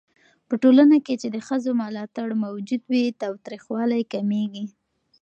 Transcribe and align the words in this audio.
په 0.47 0.55
ټولنه 0.63 0.97
کې 1.05 1.13
چې 1.21 1.27
د 1.35 1.37
ښځو 1.47 1.71
ملاتړ 1.81 2.27
موجود 2.43 2.81
وي، 2.91 3.05
تاوتريخوالی 3.21 4.01
کمېږي. 4.13 4.65